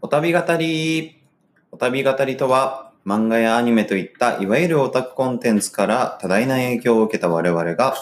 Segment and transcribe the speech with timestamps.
[0.00, 1.22] お旅語り。
[1.70, 7.96] お旅語りとは、漫画やアニメといったいわゆるオタクコンテンツから多大な影響を受けた我々が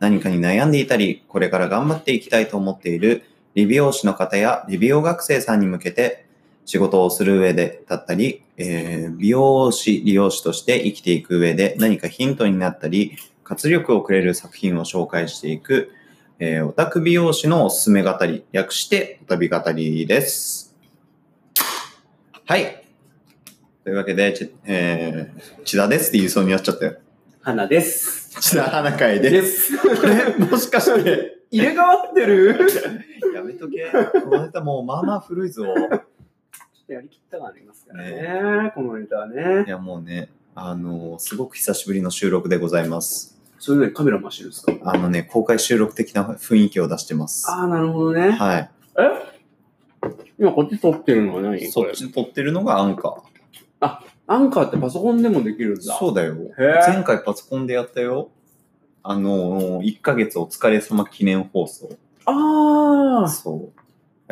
[0.00, 3.22] 何かに悩んでいたり、これから頑張っていきたいと思っている
[3.54, 6.26] 理美容師の方や理美容学生さんに向けて
[6.64, 15.92] 仕事をする上でだったり、えー美容師、理容師として生きていく上で何かヒントになったり、活力をくれる作品を紹介していく、
[16.42, 20.74] えーオタク美容師のおすすめ語り、略してお旅語りです。
[22.46, 22.82] はい。
[23.84, 26.96] というわけで、ちえー、千田ですって言いそうになっちゃったよ。
[27.42, 28.40] 花です。
[28.40, 29.28] 千田花会で。
[29.28, 29.74] です。
[30.06, 31.40] えもしかして。
[31.50, 32.58] 入れ替わってる？
[33.34, 33.90] やめとけ。
[34.22, 35.66] このネタもうまあまあ古いぞ。
[36.88, 38.72] やりきった感ありますからね。
[38.74, 39.66] このネタはいね。
[39.68, 43.38] やもうね、あのすごく久しぶりの収録でございます。
[43.60, 44.72] それでカメラ回してるんですか？
[44.84, 47.48] あのね、公開収録的な雰囲気を出してます。
[47.50, 48.30] ああ、なるほどね。
[48.32, 48.70] はい。
[48.98, 49.02] え？
[50.38, 51.70] 今こっち撮ってるのは何これ？
[51.70, 51.92] そっ。
[51.92, 53.98] ち撮ってるのがアンカー。
[54.26, 55.96] アンカーってパソコンでもできるんだ。
[55.98, 56.34] そうだよ。
[56.34, 58.30] へー前回パソコンでやったよ。
[59.02, 61.90] あの、1ヶ月お疲れ様記念放送。
[62.26, 63.28] ああ。
[63.28, 63.80] そう。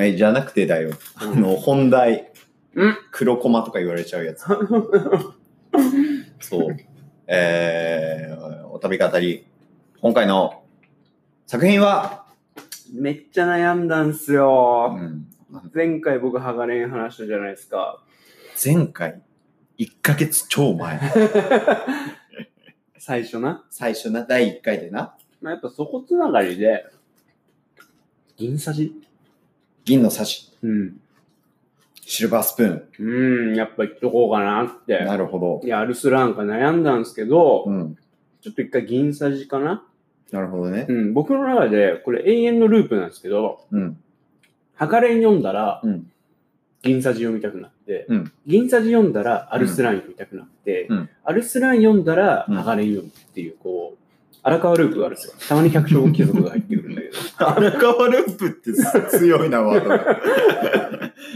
[0.01, 0.93] はい、じゃなくてだよ。
[1.17, 2.31] あうんの、本題。
[2.75, 4.45] うん黒コマとか言われちゃうやつ。
[6.41, 6.77] そう。
[7.31, 9.47] えー、お旅語り。
[10.01, 10.63] 今回の
[11.47, 12.25] 作品は、
[12.95, 14.97] めっちゃ悩んだんすうよ。
[14.99, 15.27] ん、
[15.75, 18.03] 前回僕ハガレン話したじゃないですか。
[18.65, 19.21] 前回、
[19.77, 20.99] 1ヶ月超前。
[22.97, 23.63] 最初な？
[23.69, 25.15] 最初な、第1回でな？
[25.43, 26.87] まあ、やっぱそこつながりで、
[28.39, 28.95] 銀さじ？
[29.85, 31.01] 銀のサシ、うん。
[32.11, 32.69] シルバースプー
[33.01, 35.05] うん、やっぱ言っとこうかなってン。。
[35.05, 37.71] なるほいや、アルスラーンか悩んだんですけど、ど。
[37.71, 37.99] うん。
[38.41, 39.85] ちょっと一回銀さじかな？
[40.33, 40.93] なるほどねう。
[40.93, 43.99] ん、僕の中で、これ永遠のループなんですけど、うん。
[44.75, 46.11] ハガレン読んだら、うん
[46.81, 53.68] 銀さじ読みたくなって、うん銀さじ読んだらアルスラーン読みたくなって、うんアルスラーン読んだらうんハガレン読むっていう、こう、
[54.49, 55.35] 荒川ループがあるんですよ。
[55.47, 57.15] たまに百姓貴族が入ってくるんだけど。
[57.49, 58.73] 荒川ループって
[59.11, 59.99] 強いな、ワードが。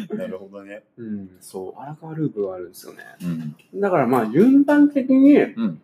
[0.16, 0.84] なるほどね。
[0.96, 3.00] うん、そう、荒川ループがあるんですよね。
[3.74, 3.80] うん。
[3.80, 5.80] だからまあ、順番的に、ん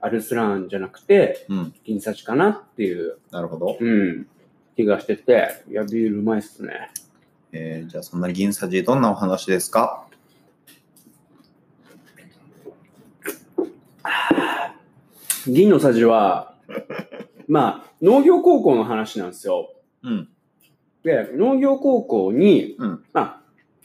[0.00, 1.74] アルスラーンじゃなくて、うん。
[1.84, 3.76] 銀さじかなっていう、なるほど。
[3.78, 4.26] うん、
[4.74, 6.90] 気がしてて、いや、ビールうまいっすね。
[7.52, 10.06] えー、じゃあそんな銀さじ、どんなお話ですか？
[15.48, 16.54] 銀のさじは、
[17.46, 19.72] まあ、農業高校の話なんですよ。
[20.02, 20.28] うん。
[21.02, 23.40] で、農業高校に、うんまあ、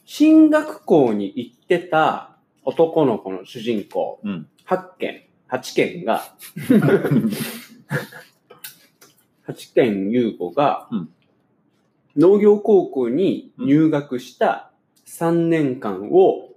[0.05, 4.47] 進学校に行ってた男の子の主人公、うん。
[4.67, 6.23] 8件、8件が、
[9.47, 11.09] 8件優子が、うん
[12.15, 14.71] 農業高校に入学した
[15.07, 16.49] 3年間を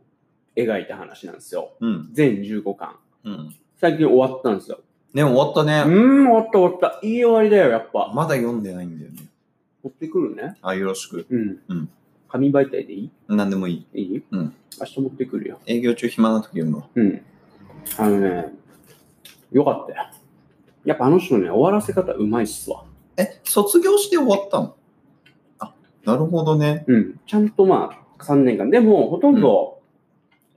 [0.54, 1.72] 描いた話なんですよ。
[1.80, 2.08] うん。
[2.12, 2.96] 全15巻。
[3.24, 3.56] うん。
[3.80, 4.80] 最近終わったんですよ。
[5.16, 5.72] ね、終わったうね。
[5.82, 7.06] ーん、終わった終わった。
[7.06, 8.12] いい終わりだよ、やっぱ。
[8.14, 9.22] まだ読んでないんだよね。
[9.82, 10.56] 持ってくるね。
[10.60, 11.26] あ、よろしく。
[11.30, 11.58] うん。
[11.68, 11.88] うん
[12.28, 13.10] 紙媒体でいい？
[13.28, 14.00] なんでもいい。
[14.00, 14.22] いい？
[14.32, 14.52] うん。
[14.78, 15.60] 明日持ってくるよ。
[15.64, 16.88] 営業中暇な時読むわ。
[16.94, 17.22] うん。
[17.96, 18.52] あのね、
[19.52, 20.08] よかったよ。
[20.84, 22.84] やっぱあの人ね、終わらせ方うまいっすわ。
[23.16, 24.74] え、卒業して終わったの？
[25.60, 25.72] あ、
[26.04, 26.84] なるほどね。
[26.88, 27.20] うん。
[27.26, 28.68] ちゃんとまあ、3年間。
[28.70, 29.75] でも、ほとんど、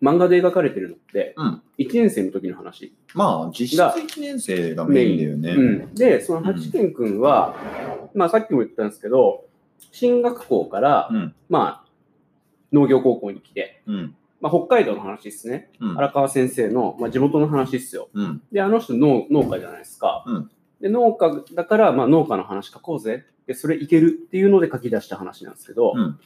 [0.01, 1.61] 漫画で描かれてるのって、うん。
[1.77, 2.93] 1年生の時の話。
[3.13, 5.51] まあ、実質が1年生がメインだよね。
[5.51, 5.95] うん。
[5.95, 7.55] で、その八健くんは、
[8.13, 9.45] まあさっきも言ったんですけど、
[9.91, 11.35] 進学校から、うん。
[11.49, 11.89] まあ、
[12.71, 14.15] 農業高校に来て、うん。
[14.41, 15.69] まあ北海道の話ですね。
[15.79, 15.97] うん。
[15.97, 18.09] 荒川先生の、まあ、地元の話ですよ。
[18.13, 18.41] うん。
[18.51, 20.23] で、あの人農農家じゃないですか。
[20.25, 23.25] うんで、農家だから、まあ農家の話書こうぜ。
[23.47, 26.19] で、それいけるっていうので書き出した話なんですけど、うん。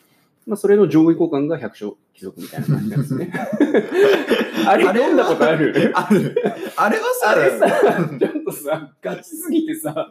[0.46, 3.32] まあそれの上位互換が百姓貴族みたいな感じなんですね。
[4.68, 5.92] あれ読んだことある？
[5.96, 6.36] ある。
[6.76, 7.68] あれはさ、あれさ、
[8.20, 10.10] ちょっとさ、ガチすぎてさ、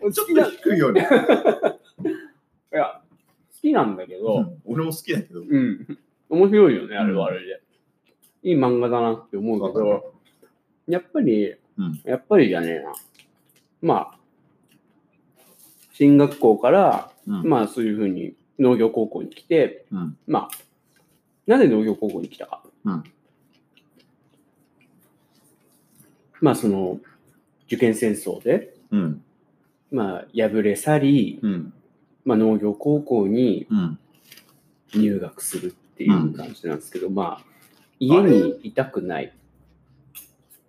[0.00, 1.08] 好 ちょっと低いよね。
[2.70, 3.00] や、
[3.54, 5.40] 好きなんだけど、うん俺も好きだけど。
[5.40, 5.98] うん。
[6.28, 7.60] 面白いよね、あれはあれで。
[8.42, 10.14] いい漫画だなって思うけど、
[10.86, 12.92] やっぱり、うんやっぱりじゃねえな。
[13.80, 14.18] まあ、
[15.92, 17.48] 進学校から、うん。
[17.48, 20.16] まあそういうふうに農業高校に来て、うん。
[20.26, 20.48] まあ、
[21.46, 22.62] なぜ農業高校に来たか。
[22.84, 23.04] うん
[26.40, 27.00] まあその、
[27.66, 29.24] 受験戦争で、うん。
[29.90, 31.72] まあ敗れ去り、うん。
[32.24, 33.98] まあ農業高校にうん。
[34.94, 37.44] 入学するっていう感じなんですけど、まあ、
[38.00, 39.34] 家にいたくない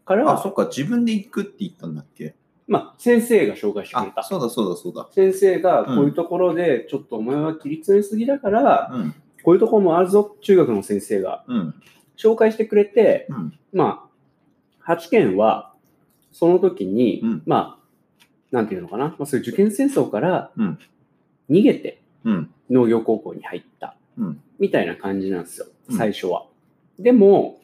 [0.04, 2.36] から、あ、そっか、自分で行くって言ったんだっけ？
[2.70, 4.24] まあ、先生が紹介してくれあ、た。
[4.24, 5.08] そうだそうだそうだ。
[5.12, 9.16] 先生がこういうところで、ちょっとお前は切り詰めすぎだから、うん。
[9.44, 11.74] こういうところもあるぞ、中学の先生がうん。
[12.16, 13.60] 紹介してくれて、うん。
[13.74, 14.08] ま
[14.86, 15.74] あ、8件は、
[16.32, 20.80] その時に、うんまあ、なんていうのかな、まあ、そういう受験戦争からうん
[21.50, 22.54] 逃げてうん。
[22.70, 26.46] 農業高校に入った、うんみたいな感じなんですよ、うん最初は。
[27.00, 27.60] でも、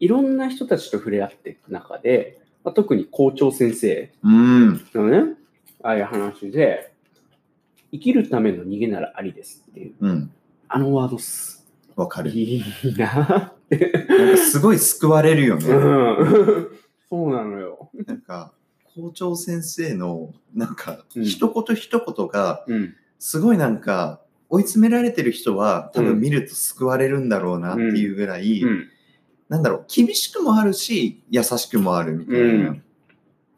[0.00, 4.86] いろんな人たちと触れ合っていく中で、まあ、特に校長先生うん。
[4.94, 5.36] のね、
[5.82, 6.92] ああいう話で、
[7.92, 10.30] 生きるための逃げならありですっていう、うん。
[10.68, 11.66] あのワードっす。
[11.96, 12.30] わかる。
[12.30, 12.62] いい
[12.98, 14.06] なって。
[14.06, 15.66] なんかすごい救われるよね。
[15.66, 16.68] うん。
[17.08, 17.90] そうなのよ。
[18.06, 18.52] なんか、
[18.94, 22.94] 校長先生の、なんか、うん一言一言が、うん。
[23.18, 24.20] すごいなんか、
[24.50, 28.88] 追い詰められてる人は、多うん分見ると救われるんだろうなっていうぐらい、うん。
[29.48, 32.42] なんだろう、厳しくもあるし、優しくもあるみたいな。
[32.42, 32.82] うん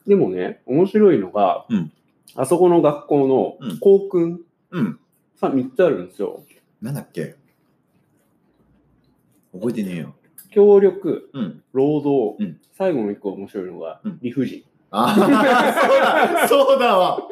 [0.06, 1.92] でもね、面白いのが、うん
[2.36, 4.40] あそこの学校うんの校訓
[4.70, 4.98] うん。
[5.36, 6.42] さ、3つあるんですよ。
[6.80, 7.34] なんだっけ？
[9.52, 10.14] 覚えてねえよ。
[10.50, 11.62] 協力、うん。
[11.72, 14.64] 労働、うん最後の1個面白いのがうん理不尽。
[14.90, 17.28] ああ、そうだ、そうだわ。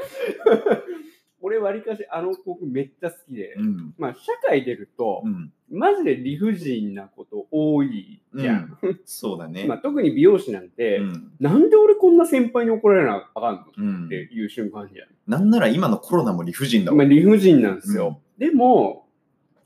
[1.41, 3.95] 俺、わりかしあの校訓めっちゃ好きで、うん。
[3.99, 5.53] まあ、社会出るとう、ん。
[5.71, 8.79] マジで理不尽なこと多いじゃん。
[9.05, 9.65] そうだね。
[9.69, 11.33] まあ、特に美容師なんて、うん。
[11.41, 13.61] なんで俺こんな先輩に怒られなあかんの？
[13.63, 14.29] っうんて。
[14.33, 15.09] いう瞬間じゃん。
[15.27, 16.97] なんなら今のコロナも理不尽だわ。
[16.97, 18.21] まあ、理不尽なんですよ。
[18.39, 19.07] でも、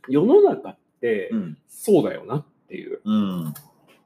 [0.08, 1.58] 世の中ってうん。
[1.68, 3.00] そうだよなっていう。
[3.04, 3.54] うん。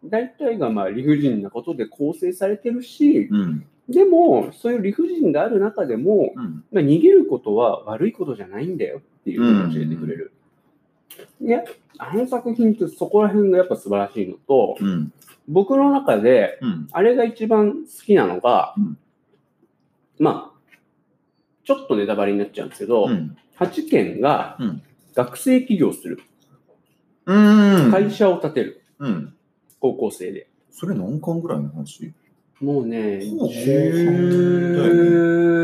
[0.04, 3.66] 大体がまあ理不尽なことで構成されてるし、うん。
[3.88, 6.64] でも、そういう理不尽がある中でも、うん。
[6.72, 10.32] まあ、逃げることは悪いことじゃないんだよっていうのを教えてくれる。
[11.40, 11.64] ね、
[11.98, 15.12] あの作品ってそこら辺がやっぱ素晴らしいのと、うん。
[15.48, 16.88] 僕の中で、うん。
[16.90, 18.98] あれが一番好きなのが、うん
[20.18, 20.76] まあ、
[21.64, 23.36] ちょっとネタバレになっちゃうんですけど、うん。
[23.58, 24.82] 8件がうん
[25.14, 26.20] 学生起業する、
[27.24, 27.90] うん。
[27.90, 29.34] 会社を建てる、うん。
[29.80, 30.48] 高校生で。
[30.70, 32.12] それ何巻ぐらいの話？
[32.60, 33.68] もうね、ほぼ後半だよ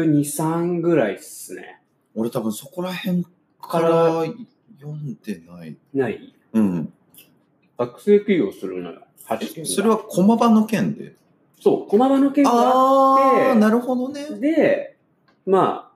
[0.05, 1.81] 12、3ぐらいっすね。
[2.15, 3.25] 俺多分そこら辺
[3.61, 4.25] から
[4.79, 5.77] 読んでない。
[5.95, 6.35] ない？
[6.53, 6.93] うん。
[7.79, 9.71] 学生起業するのよ、8件が。
[9.71, 11.15] それは駒場の件で？
[11.61, 14.39] そう、駒場の件があああ、ってなるほどね。
[14.39, 14.99] で、
[15.47, 15.91] ま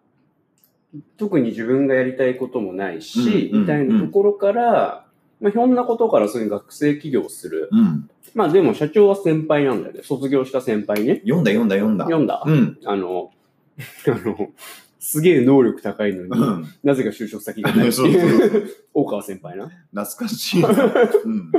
[0.95, 5.06] あ、特に自分がやりたいこともないし、みたいなところから、
[5.41, 7.69] まあ、ひょんなことからそういう学生起業する。
[7.71, 8.11] うん。
[8.35, 11.21] まあでも社長は先輩なんだけど、卒業した先輩ね。
[11.25, 12.05] 読んだ読んだ読んだ。
[12.05, 12.79] 読んだ、うん。
[12.85, 13.31] あの、
[14.09, 14.51] あの、
[14.99, 16.67] すげえ能力高いのに、うん。
[16.83, 19.71] なぜか就職先がない うそういう、大川先輩な。
[19.95, 20.69] 懐かしいな。
[20.71, 21.51] うん。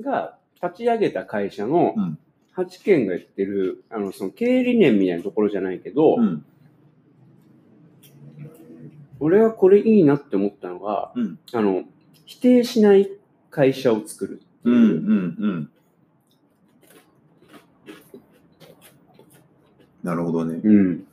[0.00, 2.18] が立ち上げた会社のうん
[2.56, 6.44] 8件が言ってる、あの、その経営理念みたいなところじゃないけど、うん。
[9.20, 11.38] 俺はこれいいなって思ったのが、うん。
[11.52, 11.84] あの、
[12.24, 13.10] 否定しない
[13.50, 14.74] 会社を作るうん。
[14.74, 15.00] ういう。
[15.46, 15.70] ん。
[20.02, 20.60] なるほどね。
[20.62, 21.06] うん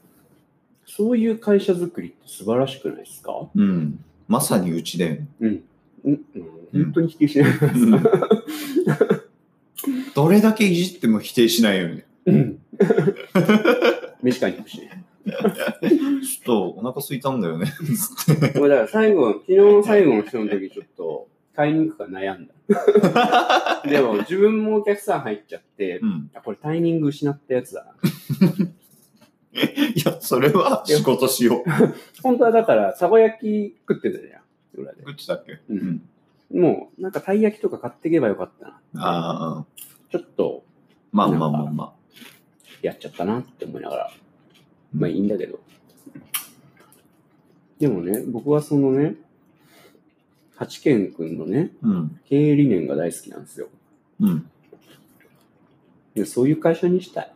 [0.85, 3.31] そういう会社作りって素晴らしくないですか？
[3.55, 4.03] うん。
[4.27, 5.21] まさにうちで。
[5.39, 5.63] うん。
[6.03, 6.19] うん、
[6.73, 7.51] 本当に否定しない。
[7.51, 8.03] うん
[10.13, 12.05] どれだけいじっても否定しないよね。
[12.25, 12.59] うん。
[14.21, 14.98] 飯買いに行くしね。
[15.29, 17.67] ちょっとお腹空いたんだよね。
[17.67, 18.59] つって。
[18.59, 22.53] 俺だから最後、昨日の最後の人の時ちょっと買いに行くか悩んだ。
[23.89, 26.31] でも自分もお客さん入っちゃってう、ん。
[26.35, 27.93] あこれタイミング失ったやつだな。
[29.95, 31.69] いや、それは仕事しよう。
[32.21, 34.41] 本当はだから、たこ焼き食ってたじゃん。
[34.81, 35.01] 裏で。
[35.03, 35.59] どっちだっけ？
[35.69, 36.01] うん。
[36.51, 38.79] もう、なんかたい焼きとか買っていけばよかったな。
[38.95, 39.65] ああ、
[40.11, 40.63] ちょっと、
[41.11, 41.93] まあまあまあま
[42.81, 44.11] やっちゃったなって思いながら。
[44.93, 45.59] まあいいんだけど。
[47.79, 49.15] でもね、僕はそのね、
[50.55, 51.87] 八健くんのね、あ。
[51.87, 52.19] うん。
[52.25, 53.67] 経営理念が大好きなんですよ。
[54.19, 54.49] うん。
[56.15, 57.31] でそういう会社にしたい。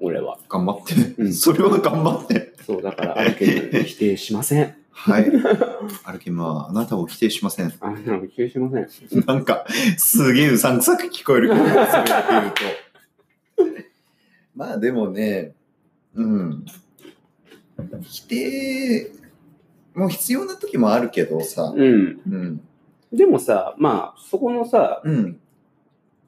[0.00, 0.38] 俺は。
[0.48, 0.94] 頑張って。
[1.18, 2.54] うんそれは頑張って。
[2.64, 4.76] そう、だから、あるけど否定しません。
[4.90, 5.32] はい。
[6.04, 7.72] アルケムはあなたを否定しません。
[7.80, 9.24] あの、否定しません。
[9.26, 9.64] なんか、
[9.96, 12.52] すげえうさんくさく聞こえるけど、それ言ってる
[13.56, 13.82] と。
[14.54, 15.54] まあでもね、
[16.14, 16.64] うん。
[18.02, 19.12] 否定
[19.94, 21.72] も必要な時もあるけどさ。
[21.76, 22.20] うん。
[22.26, 22.60] うん。
[23.12, 25.40] でもさ、まあ、そこのさ、うん。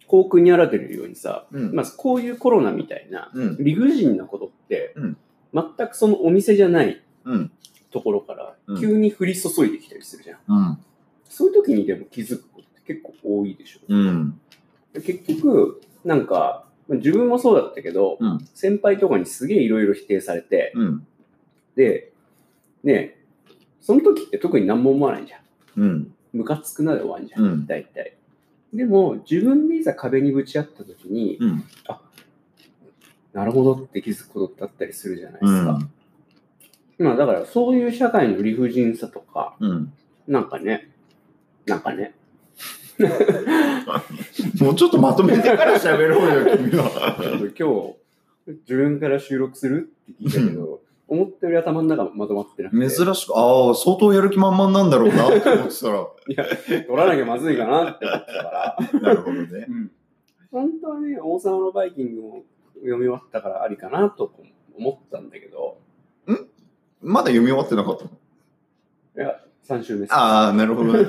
[0.06, 1.74] 航空にあられるようにさ、うん。
[1.74, 3.56] まあ、こういうコロナみたいなうん。
[3.60, 5.16] 理不尽なことって、うん
[5.52, 7.50] 全くそのお店じゃないうん。
[7.90, 10.38] ところからうん急に降り注いできたりするじゃん。
[10.46, 10.78] うん。
[11.28, 13.80] そういう時にでも気づくことって結構多いでしょ。
[13.88, 14.40] うん。
[14.92, 21.06] で結局、なんか、まあ自分もそうだったけど、うん先輩とかにすげえいろいろ否定されて、うん。
[21.76, 22.12] で、
[22.82, 23.16] ね
[23.80, 25.40] その時って特に何も思わないじゃん。
[25.82, 26.14] うん。
[26.32, 28.16] ムカつくなで終わんじゃん、うん大体。
[28.72, 31.64] でも、自分でいざ壁にぶち当った時に、うん。
[33.32, 35.72] なるほどって気づくことってあったりするじゃないでうすか。
[35.72, 35.92] ん。
[36.98, 39.92] まあだから、そういう社会の理不尽さとか、うん。
[40.28, 40.90] なんかね、
[41.66, 42.14] なんかね、
[44.60, 47.16] もうちょっとまとめてから喋ろうよ、君は。
[47.58, 47.96] 今
[48.48, 52.88] 日、自分から収録するって聞いたけど、思ったより頭の中まとまってなくて。
[52.90, 56.06] 珍しく、ああ、相当やる気満々なんだろうなって思ってたら。
[56.28, 56.44] いや、
[56.86, 59.00] 取らなきゃまずいかなって思ってたから。
[59.00, 59.66] なるほどね。
[59.68, 59.90] うん。
[60.52, 62.44] 本当はね、王様のバイキングも
[62.76, 64.32] 読み終わったからありかなと
[64.76, 65.78] 思ったんだけど、
[67.02, 68.10] まだ読み終わってなかったの？
[69.16, 71.06] いや、3週目ああ、なるほどね。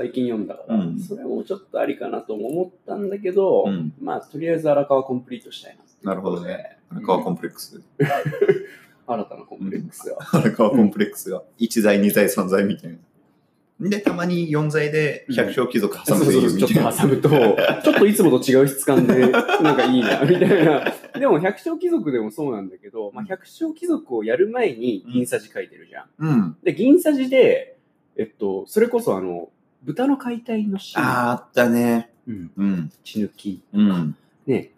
[0.00, 6.10] 最近読んだから、うんそれもちょっとありかなとも思ったんだけど、うんまあ、とりあえず荒川コンプリートしたいな。
[6.10, 6.78] なるほどね。
[6.90, 7.82] 荒川コンプレックス。
[9.06, 10.16] 新たなコンプレックスが。
[10.32, 13.90] 荒川コンプレックスが1剤、2剤、3剤みたいな。
[13.90, 16.98] で、たまに4剤で百姓貴族挟むというみちょったと。
[16.98, 17.28] 挟むと、
[17.84, 20.94] ちょっといつもと違う質感で、 なんかいいな、みたいな。
[21.18, 26.06] でも、百姓貴族でもそうなんだけど、まあ、百姓貴族をやる前に銀さじ書いてるじゃん。
[26.18, 26.56] うん。
[26.62, 27.76] で、銀さじで、
[28.16, 29.50] えっと、それこそあの、
[29.82, 31.04] 豚の解体のシーン。
[31.04, 32.10] ああ、あったね。
[32.26, 32.50] うん。
[32.56, 32.92] うん。
[33.04, 33.62] 血抜き。
[33.72, 34.16] うん。
[34.46, 34.72] ね。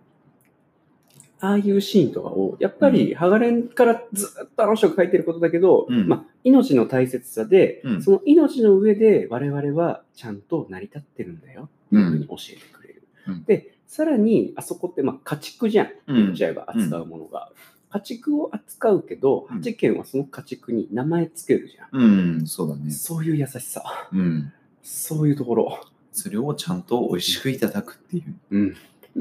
[1.40, 13.02] ああいうシーンとかを、やっぱり、ハガレンからずっとあの人が書いてることだけど、うんまあ、命の大切さで、うんその命の上で我々はちゃんと成り立ってるんだよっていうふうに教えてくれる。
[13.26, 15.88] うんで、さらに、あそこって、まあ、家畜じゃん。
[16.06, 17.50] うん言っちゃえば扱うものが。
[17.90, 22.00] 家畜を扱うけど、うん八軒はその家畜に名前つけるじゃん。
[22.00, 22.06] う
[22.42, 22.92] ん、そうだね。
[22.92, 23.82] そういう優しさ。
[24.12, 24.52] うん。
[24.82, 25.80] そういうところ。
[26.12, 28.34] それをちゃんと美味しくいただくっていう。
[28.50, 28.76] うん。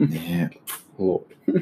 [0.10, 0.52] ね
[0.98, 1.54] そう。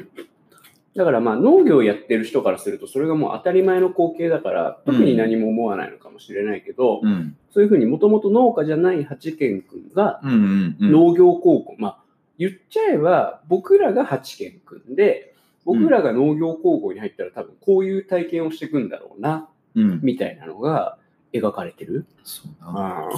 [0.96, 7.36] だからまあ農業をやってる人からするとそれがもう当たり前の光景だから特に何も思わないのかもしれないけど、うん。
[7.52, 10.92] そういうふうにもともと農家じゃない八軒くんがうんうんうん。
[10.92, 11.98] 農業高校、まあ
[12.38, 20.00] 言っちゃえば僕らが八軒くんで僕らが農業高校に入ったら多分こういう体験をしていくんだろうなうん。
[20.02, 20.98] みたいなのが
[21.32, 22.06] 描かれてる。
[22.24, 23.08] そうな。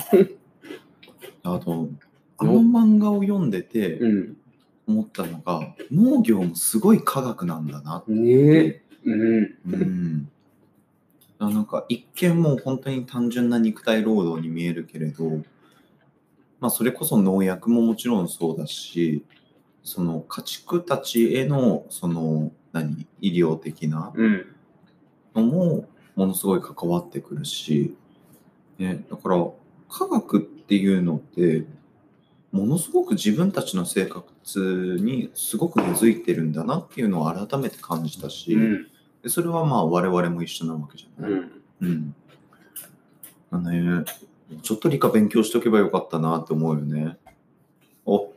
[1.43, 1.89] ああと、
[2.39, 4.37] あの漫画を読んでてうん。
[4.87, 8.13] 思ったのが、農業もすごい科学なんだなって。
[8.13, 8.83] ねえ。
[9.05, 9.59] うん。
[9.67, 10.31] うん。
[11.39, 15.29] あなんか一見もう本当に単純な肉体労働に見えるけれど、
[16.61, 19.25] まあそれこそ農薬ももちろんそうだし、
[19.85, 24.47] その家畜たちへのその何医療的なうん。
[25.35, 27.97] のもものすごい関わってくるし、
[28.79, 29.47] ね、だから
[29.93, 31.65] 科学っていうのって
[32.51, 38.87] ものすごく自分たちの生活にすごく根付いてるんだなっていうのを改めて感じたし、うん。
[39.23, 41.31] でそれはまあ我々も一緒なわけじゃない。
[41.31, 41.53] うん。
[41.81, 42.15] うん。
[43.53, 44.05] だね、
[44.63, 47.17] ちょっと理科勉強しとけばよかったなって思うよね。
[48.07, 48.33] お、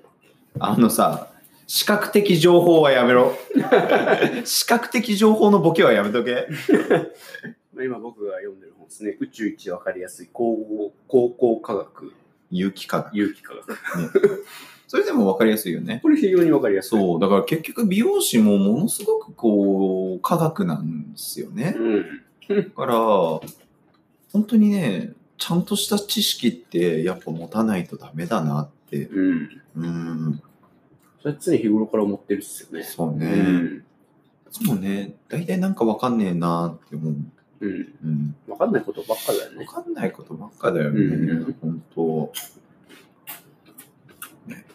[0.60, 1.30] あのさ、
[1.68, 3.34] 視覚的情報はやめろ。
[4.46, 6.48] 視覚的情報のボケはやめとけ。
[7.75, 9.17] まあ今僕が読んでる本ですね。
[9.20, 12.13] 宇宙一わかりやすい高校高校科学、
[12.50, 13.17] 有機化学。
[13.17, 14.46] 有機科学。
[14.88, 16.00] それでも分かりやすいよね。
[16.01, 16.89] これ非常にわかりやすい。
[16.89, 21.75] そう、だから結局美容師もものすごくこう、科学なんですよね。
[21.77, 22.03] うん。
[22.48, 23.41] だ から、本
[24.48, 29.08] 当にね、ちゃんとした知識ってやっぱ持たないとダメだなって。
[29.08, 29.62] うん。
[29.75, 30.41] うん。
[31.22, 32.84] それは常日頃から思ってるっすよね。
[32.84, 33.25] そうね。
[33.25, 33.84] うん。
[34.51, 37.15] そうね、大体なんかわかんねえなって思う。
[37.62, 37.94] うん。
[38.04, 38.36] うん。
[38.48, 39.66] わかんないことばっかだよわね。
[39.66, 41.00] かんないことばっかだよね。
[41.02, 42.32] うん本当。
[44.48, 44.66] ね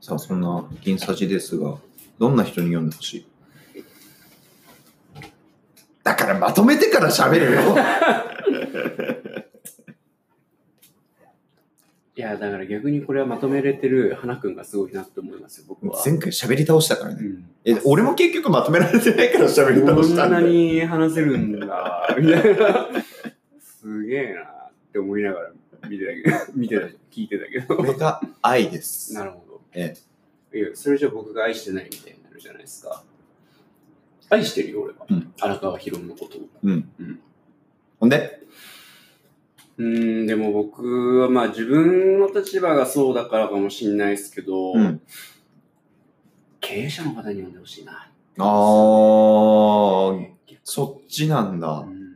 [0.00, 1.76] さあ、そんな銀さじですが、
[2.18, 3.26] どんな人に読んでほしい？
[6.02, 7.60] だからまとめてから喋るよ。
[12.18, 16.02] いや、だから逆にこれはまとめれてる花くんがすごいなって思いますよ、僕は。
[16.04, 17.20] 前回喋り倒したからね。
[17.22, 20.46] うんえ、俺も結局まとめられてないから喋り倒こんしたんだよ。
[20.46, 22.88] なに話せるんだ、みたいな。
[23.60, 25.50] すげえなって思いながら
[25.88, 27.76] 見てたけど、 見てた、聞いてたけど。
[27.76, 29.14] これが愛です。
[29.14, 29.60] なるほど。
[29.74, 29.94] え
[30.52, 33.04] いや、それじゃ僕が愛してないみたいになるじゃないですか。
[34.28, 35.06] 愛してるよ、俺は。
[35.08, 36.40] うん荒川博のことを。
[36.64, 36.88] うん。
[36.98, 37.20] うん
[38.00, 38.40] ほんで？
[39.78, 45.00] うーん、でも僕はまあ自分の立場がそうだからかもしんないですけど、うん。
[46.60, 48.10] 経営者の方に呼んでほしいな。
[48.38, 50.26] あー、
[50.64, 51.68] そっちなんだ。
[51.88, 52.08] うん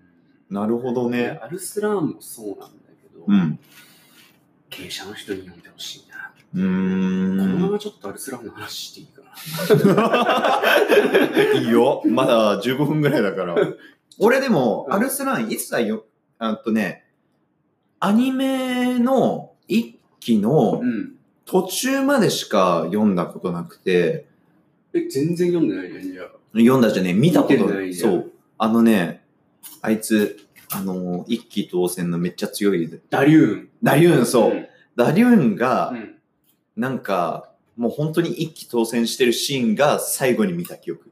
[0.51, 1.41] なるほどでね。
[1.43, 2.67] アルスラーンもそうなんだ
[3.03, 3.59] けど、うん。
[4.69, 6.19] 経営者の人に呼んでほしいなっ
[6.55, 6.61] うー
[7.41, 7.71] このまん。
[7.73, 10.63] まちょっとアルスランの話していいかな。
[11.59, 12.03] いいよ。
[12.05, 13.57] まだ15分ぐらいだから。
[14.21, 16.05] 俺でも、うんアルスラン一切よ、
[16.39, 17.02] あとね、
[18.05, 21.15] アニメの一期のうん。
[21.45, 24.27] 途中までしか読んだことなくて、
[24.95, 26.27] え、全然読んでないね、じゃあ。
[26.55, 28.33] 読んだじゃね、見たこと見てないそう。
[28.59, 29.23] あのね、
[29.83, 30.39] あいつ、
[30.73, 33.69] あの、一期当選のめっちゃ強い、ダリューン。
[33.83, 34.55] ダリューン、そう。
[34.55, 34.67] ん
[34.97, 36.15] ダリューンが、うん。
[36.77, 41.12] なんか、もう本当に一気当選してるシーンが最後に見た記憶。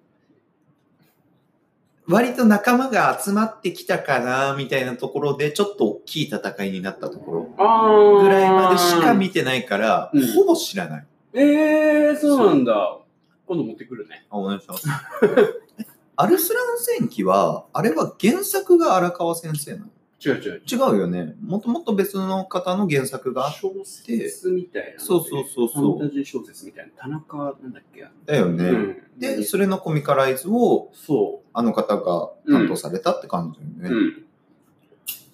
[2.10, 11.06] 割と仲間が集まってきたかな、みたいなところで、ちょっと大きい戦いになったところぐらいまでしか見てないから、うんほぼ知らない。
[11.34, 12.98] えー、そうなんだ。
[13.46, 14.26] 今度持ってくるね。
[14.30, 14.88] あ、お願いします。
[16.16, 19.86] アルスラン戦記は、あれは原作が荒川先生なの？
[20.24, 20.62] 違う違う。
[20.70, 21.34] 違うよね。
[21.42, 25.00] もともと別の方の原作があっ小説みたいな。
[25.00, 27.02] そうそうそうそうファンタジー小説みたいな。
[27.02, 28.06] 田中、なんだっけ？
[28.26, 28.64] たよね。
[28.64, 28.96] うん。
[29.18, 33.94] で、それのコミカライズをそあの方が担当されたって感じだう。
[33.94, 34.06] よね。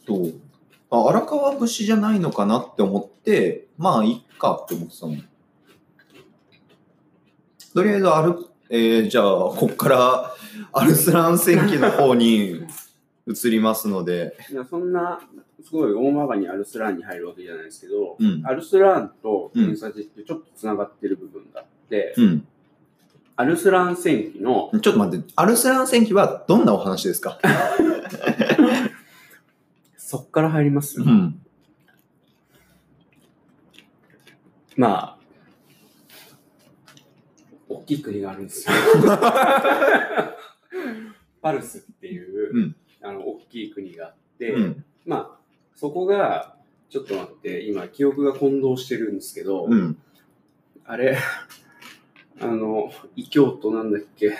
[0.06, 0.28] うん。
[0.28, 0.40] そう？
[0.88, 5.16] あ、荒川節じゃないのかなって思って、まあ、いっかって思ってたの。
[7.74, 10.32] とりあえず、ある、えー、じゃあ、こっから、
[10.72, 12.60] アルスラン戦記の方に
[13.26, 15.20] 移りますので、いやそんな、
[15.64, 18.42] すごい大まかにアルスラーンに入るわけじゃないですけど、うん。
[18.46, 22.46] アルスラーンとうん偏差値ってちょっとつながってる部分があって、うん。
[23.34, 27.38] アルスラーン戦記の、ちょっと待って、アルスラン戦記はどんなお話ですか？
[29.98, 31.40] そっから入ります、うん。
[34.76, 35.20] まあ、
[37.68, 38.74] 大きい国があるんですよ。
[41.42, 44.84] パルスっていう、うんあの、大きい国があって、うん。
[45.04, 45.38] まあ、
[45.74, 46.56] そこが、
[46.88, 49.98] ちょっと待って、今、記憶が混同してるんですけど、うん。
[50.84, 51.18] あれ、
[52.40, 54.36] あの、異教徒なんだっけ、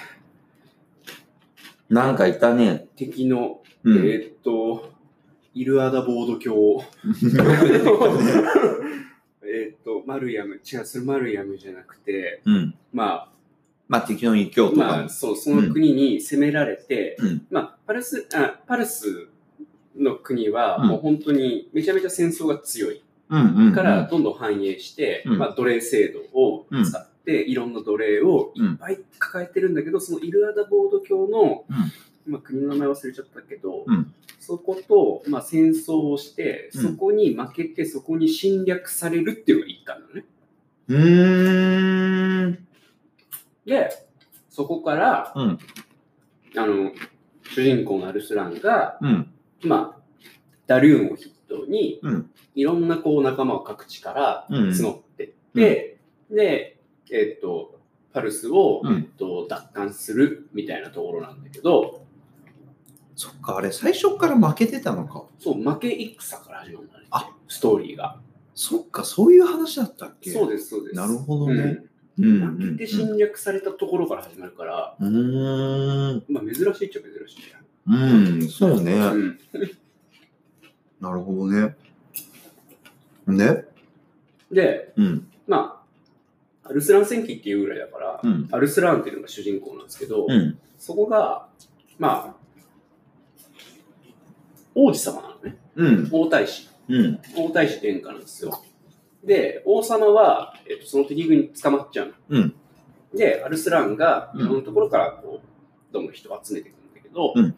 [1.89, 2.89] なんかいたね。
[2.97, 3.99] 敵の、うん。
[3.99, 4.93] えーっと、
[5.55, 6.83] イルアダボード教。
[9.43, 12.75] えーっと、マルヤム、違う、それマルヤムじゃなくて、うん。
[13.89, 17.47] ままあ、敵の異教あ、とかまあ、そう、その国に攻められて、うん。
[17.51, 19.29] まあ、パルス、あパルス
[19.97, 23.03] の国は、うんもう本当にめちゃめちゃ戦争が強い。
[23.29, 31.65] から、どんどん繁栄して、うんまあ、奴隷制度を使って、いろんな奴隷をいっぱい抱えてるんだけど、そのイルアダボード教の、
[32.27, 40.25] まあ、国の名前忘れちゃったけど、うんそこと、まあ、戦争をして、うんそこに負けて、そこに侵略されるっていうのが一環なのね。
[40.89, 42.67] うーん。
[43.67, 43.91] で、
[44.49, 45.59] そこから、うん。
[46.57, 46.93] あの、
[47.43, 49.33] 主人公のアルスランが、うん。
[49.63, 50.01] まあ、
[50.67, 52.31] ダリューンを筆頭に、うん。
[52.55, 54.69] いろんなこう仲間を各地からうん。
[54.71, 55.99] 募ってって、
[56.31, 56.79] で、
[57.13, 57.79] えっと、
[58.13, 62.07] パルスを、うんえっと、奪還するみたいなところなんだけど、
[63.15, 65.25] そっか、あれ、最初から負けてたのか。
[65.39, 67.07] そう、負け戦から始まるんだね。
[67.11, 68.21] あストーリーが。
[68.55, 70.31] そっか、そういう話だったっけ？
[70.31, 70.97] そうです、そうです。
[70.97, 71.83] なるほどね。
[72.17, 76.25] 負けて侵略されたところから始まるから、うーん。
[76.29, 77.67] まあ珍しいっちゃ珍しいじゃん。
[77.89, 78.95] うん、そうね。
[78.95, 79.39] うん。
[81.01, 81.77] なるほどね。
[83.29, 83.65] で、
[84.51, 85.29] で、うん。
[85.47, 85.83] ま
[86.65, 88.49] あ、アルスラン戦記っていうぐらいだから、うん。
[88.51, 90.59] アルスランっていうのが主人公なんですけど、うん。
[90.79, 91.49] そこが、
[91.99, 92.47] まあ、
[94.75, 95.57] 王子様なのね。
[95.77, 96.09] うん。
[96.13, 96.69] 王太子。
[96.89, 97.21] うん。
[97.37, 98.63] 王太子殿下なんですよ。
[99.27, 102.13] で、王様は、えっと、その敵軍に捕まっちゃうの。
[102.31, 102.55] うん
[103.15, 107.55] で、アルスランがうんいろんなところからこう、どんどん人を集めていくんだけど、うん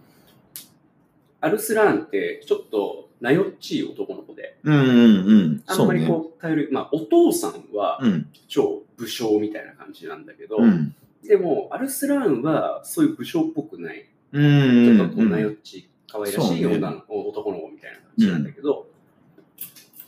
[1.40, 4.74] アルスランってちょっとなよっちい男の子で、うん。
[4.74, 4.88] うん。
[4.88, 5.62] うん。
[5.66, 6.04] あんまり。
[6.06, 8.28] こう頼る、まあお父さんはうん。
[8.48, 10.94] 超武将みたいな感じなんだけど、うん。
[11.24, 15.00] でもアルスランはそういう武将っぽくない、うちん。
[15.00, 18.86] ょっとこうなよっちい可愛らしいそうね女の子、男の子みたいな感じなんだけど、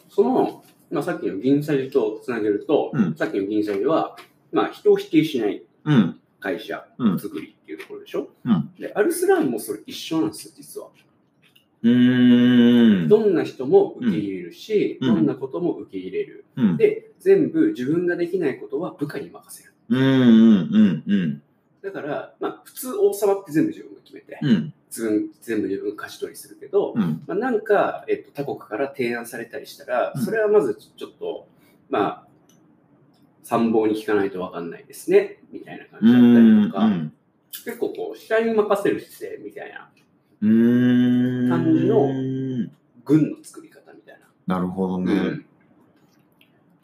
[0.09, 4.17] その、まあ、さっきの銀シャリとつなげると、うんさっきの銀シャリは、
[4.53, 6.21] まあ、人を否定しないうん。
[6.41, 7.21] 会社うん。
[7.21, 10.89] 作りっていうところでしょ、うんで、アルスランもそれ一緒なんですよ、実は。
[11.83, 13.09] うん。
[13.09, 16.45] どんな人も受け入れるし、うんどんなことも受け入れる。
[16.57, 16.77] うん。
[16.77, 19.73] で、全部自分ができないことは部下に任せる。
[19.91, 20.01] うん。
[20.01, 21.03] うん。
[21.07, 21.43] うん。
[21.83, 24.75] だから、まあ、普通王様って全部自分が決めて、うん。
[24.91, 25.31] 全
[25.63, 27.23] 部自分が勝ち取りするけど、うん。
[27.27, 31.47] まあ、なんか、えっと、他国から提案されたりしたら、うんそれはまずちょっと、
[31.89, 32.27] まあ、
[33.45, 37.13] 参謀に聞かないと分かんないですね、みたいな感うじだったりとか、ん。
[37.65, 39.91] 結構こう、下に任せる姿勢みたいな、
[40.43, 41.49] うん。
[41.49, 42.09] 感じの
[43.05, 44.57] 軍の作り方みたいな。
[44.57, 45.13] なるほどね。
[45.13, 45.47] うん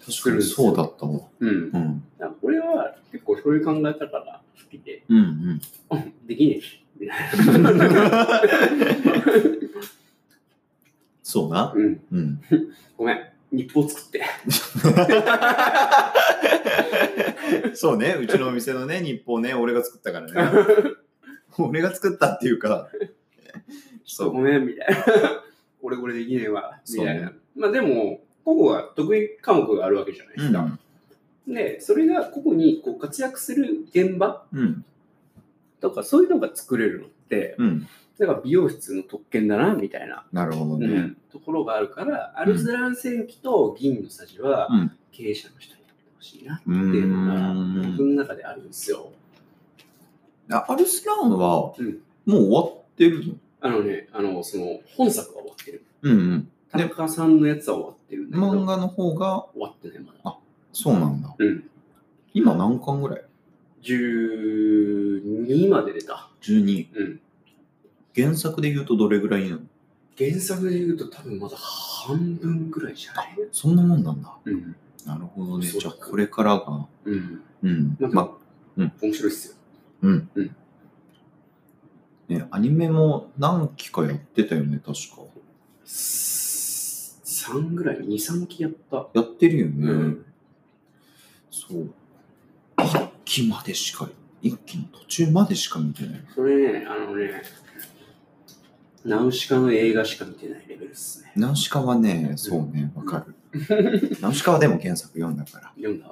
[0.06, 1.18] 確かにそうだったわ。
[1.40, 1.48] うん。
[1.48, 2.04] うん。
[2.16, 5.60] だから俺は結構そういう考え方が好きで、うんうん。
[5.90, 6.85] うんできねえし。
[11.22, 11.72] そうな。
[11.74, 12.00] うん。
[12.12, 12.40] うん。
[12.96, 13.18] ごめん。
[13.52, 14.22] 日報作って。
[17.74, 20.56] そうね、うちのお店のね、日報ね、俺が作ったからね。
[21.58, 22.88] 俺が作ったっていうか、
[24.04, 24.32] そう。
[24.32, 24.96] ごめん、みたいな。
[25.82, 27.28] 俺これできねえわ、みたいな。
[27.28, 30.78] そまあでも、個々は得意科目があるわけじゃないですか。
[31.48, 34.44] で、それが個々にこう活躍する現場
[35.82, 35.90] うん。
[35.90, 37.86] とか、そういうのが作れるのって、うん。
[38.18, 40.86] だから美容室の特権だな、みたいな、なるほどね。
[40.86, 49.12] うんところがあるから、アルスラン戦記と銀のさじは、うん経営者の人にやってほしいなってういうのが、ん僕の中であるんですよ。
[50.50, 53.34] あアルスランは、うんもう終わってるの？
[53.60, 55.84] あのね、あの、その、本作は終わってる。
[56.02, 56.48] うんうん。
[56.70, 60.38] 田中さんのやつは終わってるんだけど、漫画の方が、終わってない、まだ。
[60.72, 61.34] そうなんだ。
[61.38, 61.70] うん。
[62.34, 63.24] 今何巻ぐらい？
[63.86, 66.28] 12まで出た。
[66.42, 66.88] ?12。
[66.94, 67.20] うん。
[68.14, 69.62] 原作で言うとどれぐらいなの？
[70.18, 73.36] 原作で言うと多分まだ半分ぐらいじゃない？
[73.52, 74.34] そんなもんなんだ。
[74.44, 74.74] うん。
[75.04, 75.66] なるほどね。
[75.66, 76.86] じゃあこれからが。
[77.04, 77.42] うん。
[77.62, 77.96] うん。
[78.00, 78.30] まあ、ま
[78.78, 79.54] うん面白いっすよ。
[80.02, 80.28] うん。
[80.34, 80.56] うん
[82.28, 85.22] ね、アニメも何期かやってたよね、確か。
[85.84, 89.06] 3ぐらい、2、3期やった。
[89.14, 89.88] やってるよね。
[89.88, 90.26] うん。
[91.48, 91.94] そう。
[93.44, 94.08] までしか、
[94.42, 96.24] 一期の途中までしか見てない。
[96.34, 97.42] それね、あのね、
[99.04, 101.32] ナウシカの映画しか見てないレベルっすね。
[101.36, 103.34] ナウシカはね、そうね、わかる。
[104.20, 105.72] ナウシカはでも原作読んだから。
[105.76, 106.10] 読んだ？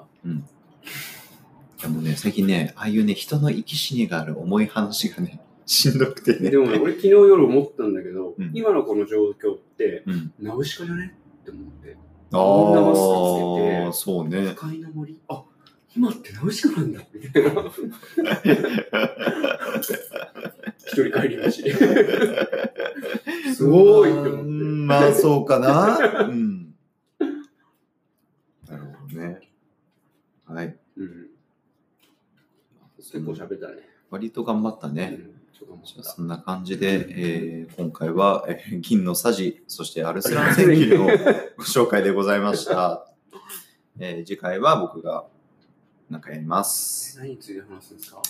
[1.83, 6.51] でもね、最近ね、ああいうね、人の生き死にがある重い話がね、 しんどくてね。
[6.51, 10.33] でもね、俺昨日夜思ったんだけど、うん今のこの状況って、うん。
[10.41, 11.97] ナウシカじゃねって思って。
[12.33, 14.49] ああ、そうね。
[14.51, 15.19] 不快な森。
[15.29, 15.45] あ、
[15.97, 17.51] 今ってナウシカなんだみたいな。
[20.87, 21.51] 一人帰り道。
[23.55, 24.43] すごいって思って。
[24.43, 26.25] うんまあ、そうかな。
[26.29, 26.75] うん。
[28.69, 29.41] なるほどね。
[30.47, 30.77] はい。
[30.97, 31.31] うん。
[32.99, 33.89] 結構喋ったね。
[34.11, 35.17] 割と頑張ったね。
[35.19, 35.35] うん
[36.03, 41.07] そんな感じで、えー今回は、えー銀のさじ、そしてアルスラン戦記の
[41.57, 43.07] ご紹介でございました。
[43.99, 45.25] えー次回は僕が
[46.11, 47.19] なんかやります。
[47.19, 48.23] 何について話すんですか？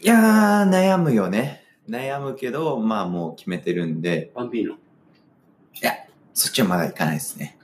[0.00, 1.64] いやー、悩むよね。
[1.88, 4.76] 悩むけど、まあもう決めてるんで、バンビーノ。
[6.34, 7.58] そっちはまだいかないですね。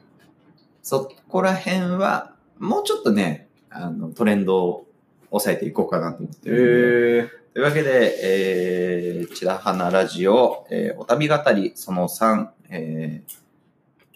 [0.83, 4.87] そこら辺は、もうちょっとね、あの、トレンドを
[5.31, 7.35] 抑えていこうかなと思ってるんで。
[7.37, 13.44] へというわけで、えー、千田花ラジオ、えーお旅語りその3、えー、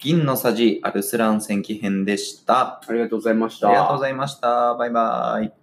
[0.01, 2.81] 銀のさじアルスラン戦記編でした。
[2.87, 3.69] ありがとうございました。
[3.69, 4.75] ありがとうございました。
[4.75, 5.58] バイバイ。